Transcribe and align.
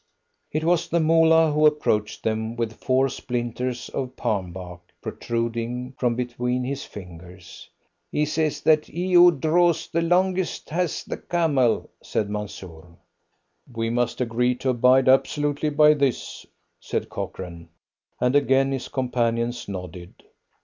It 0.51 0.63
was 0.63 0.89
the 0.89 0.99
Moolah 0.99 1.51
who 1.51 1.67
approached 1.67 2.23
them 2.23 2.55
with 2.55 2.73
four 2.83 3.07
splinters 3.07 3.87
of 3.89 4.15
palm 4.15 4.51
bark 4.51 4.81
protruding 4.99 5.93
from 5.95 6.15
between 6.15 6.63
his 6.63 6.83
fingers. 6.83 7.69
"He 8.11 8.25
says 8.25 8.61
that 8.61 8.87
he 8.87 9.13
who 9.13 9.29
draws 9.31 9.87
the 9.87 10.01
longest 10.01 10.71
has 10.71 11.03
the 11.03 11.17
camel," 11.17 11.87
said 12.01 12.31
Mansoor. 12.31 12.97
"We 13.71 13.91
must 13.91 14.19
agree 14.19 14.55
to 14.55 14.69
abide 14.69 15.07
absolutely 15.07 15.69
by 15.69 15.93
this," 15.93 16.47
said 16.79 17.09
Cochrane, 17.11 17.69
and 18.19 18.35
again 18.35 18.71
his 18.71 18.87
companions 18.87 19.67
nodded. 19.69 20.23